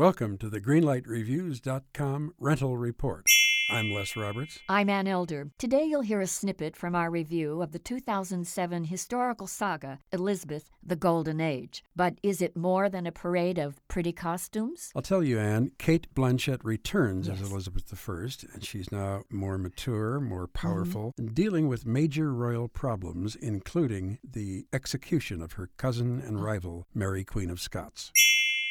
[0.00, 3.26] Welcome to the GreenlightReviews.com rental report.
[3.70, 4.58] I'm Les Roberts.
[4.66, 5.50] I'm Ann Elder.
[5.58, 10.96] Today you'll hear a snippet from our review of the 2007 historical saga, Elizabeth, the
[10.96, 11.84] Golden Age.
[11.94, 14.90] But is it more than a parade of pretty costumes?
[14.96, 17.42] I'll tell you, Anne, Cate Blanchett returns Yes.
[17.42, 20.66] as Elizabeth I, and she's now more mature, more mm-hmm.
[20.66, 26.42] powerful, and dealing with major royal problems, including the execution of her cousin and oh.
[26.42, 28.10] rival, Mary, Queen of Scots.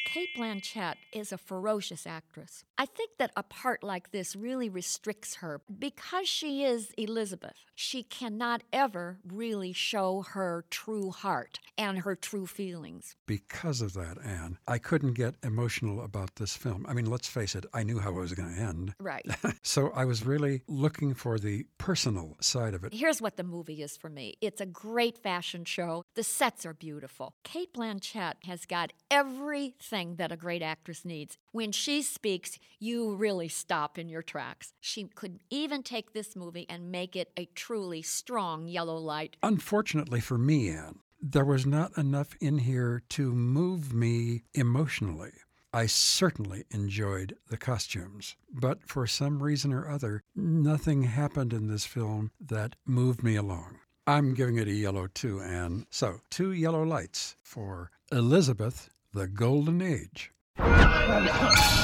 [0.05, 2.63] Cate Blanchett is a ferocious actress.
[2.77, 7.54] I think that a part like this really restricts her because she is Elizabeth.
[7.75, 13.15] She cannot ever really show her true heart and her true feelings.
[13.25, 16.86] Because of that, Anne, I couldn't get emotional about this film.
[16.89, 18.93] I mean, let's face it, I knew how it was going to end.
[19.00, 19.25] Right.
[19.61, 22.93] So I was really looking for the personal side of it.
[22.93, 26.06] Here's what the movie is for me it's a great fashion show.
[26.15, 27.36] The sets are beautiful.
[27.43, 31.38] Cate Blanchett has got everything that a great actress needs.
[31.52, 34.73] When she speaks, you really stop in your tracks.
[34.80, 39.36] She could even take this movie and make it a truly strong yellow light.
[39.42, 45.31] Unfortunately for me, Anne, there was not enough in here to move me emotionally.
[45.72, 51.86] I certainly enjoyed the costumes, but for some reason or other, nothing happened in this
[51.86, 53.80] film that moved me along.
[54.08, 55.86] I'm giving it a yellow too, Anne.
[55.92, 60.32] So, two yellow lights for Elizabeth, the Golden Age.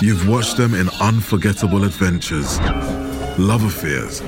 [0.01, 2.59] You've watched them in unforgettable adventures,
[3.39, 4.21] love affairs,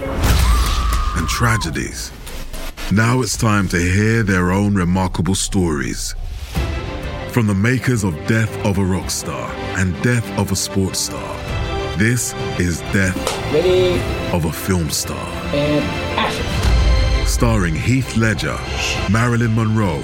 [1.17, 2.11] and tragedies.
[2.91, 6.15] Now it's time to hear their own remarkable stories.
[7.31, 11.37] From the makers of Death of a Rock Star and Death of a Sports Star,
[11.97, 13.15] this is Death
[13.53, 13.99] Ready
[14.35, 15.27] of a Film Star.
[15.53, 15.85] and
[16.17, 17.27] action.
[17.27, 18.57] Starring Heath Ledger,
[19.11, 20.03] Marilyn Monroe,